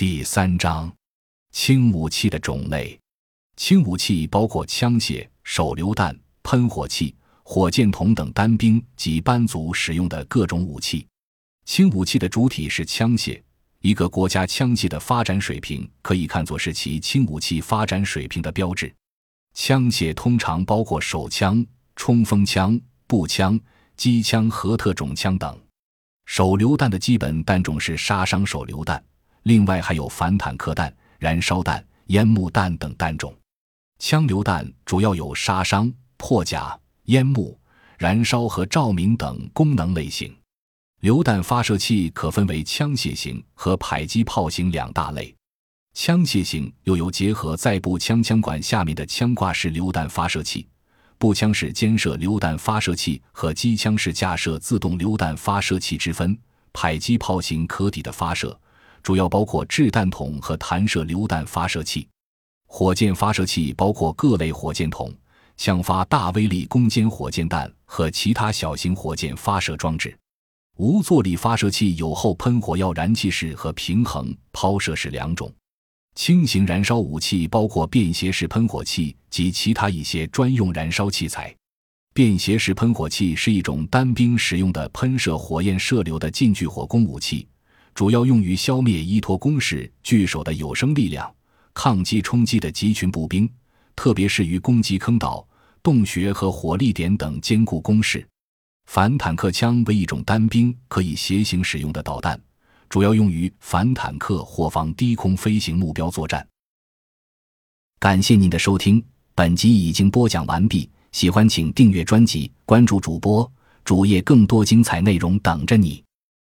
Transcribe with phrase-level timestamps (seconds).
[0.00, 0.90] 第三章，
[1.52, 2.98] 轻武器的种类。
[3.56, 11.06] 轻武器包括枪械、手榴弹、喷火器、火箭筒等单兵及班组使用的各种武器。
[11.66, 13.42] 轻武器的主体是枪械。
[13.80, 18.90] 一个国家枪械的发展水平，可以看作是其轻武器发展水平的标志。
[19.52, 21.62] 枪械通常包括手枪、
[21.94, 23.60] 冲锋枪、步枪、
[23.98, 25.60] 机枪和特种枪等。
[26.24, 29.04] 手榴弹的基本弹种是杀伤手榴弹。
[29.42, 33.34] 另外还有反坦克弹、燃烧弹、烟幕弹等弹种。
[33.98, 37.58] 枪榴弹主要有杀伤、破甲、烟幕、
[37.98, 40.34] 燃烧和照明等功能类型。
[41.00, 45.34] 榴弹发射器可分为枪械型和迫击炮型两大类。
[45.94, 50.66] 枪械型又有结合在步枪枪管下面的枪挂式榴弹发射器、
[51.18, 56.38] 步枪式肩射榴弹发射器和机枪式架设自动榴弹发射器之分。
[56.72, 58.58] 迫击炮型可抵的发射。
[59.02, 62.06] 主要包括掷弹筒和弹射榴弹发射器，
[62.66, 65.12] 火箭发射器包括各类火箭筒、
[65.56, 70.16] 枪发大威力攻坚火箭弹和其他小型火箭发射装置。
[70.76, 75.52] 无坐力发射器有后喷火药燃气式和平衡抛射式两种。
[76.14, 81.54] 轻型燃烧武器包括便携式喷火器及其他一些专用燃烧器材。
[82.12, 87.46] 便携式喷火器是一种单兵使用的喷射火焰射流的近距火攻武器。
[87.94, 91.32] 主要用于消灭依托攻势据守的有生力量、
[91.74, 93.50] 抗击冲击的集群步兵，
[93.94, 95.46] 特别是于攻击坑道、
[95.82, 98.26] 洞穴和火力点等坚固工事。
[98.86, 102.40] 反坦克枪为一种单兵可以斜行使用的导弹，
[102.88, 106.46] 主要用于反坦克或防低空飞行目标作战。
[107.98, 110.88] 感谢您的收听，本集已经播讲完毕。
[111.12, 113.50] 喜欢请订阅专辑，关注主播
[113.84, 116.02] 主页，更多精彩内容等着你。